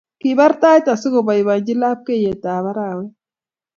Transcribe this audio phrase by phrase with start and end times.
[0.19, 3.05] kibar tait asi koboibochi lapkeyetab arawe?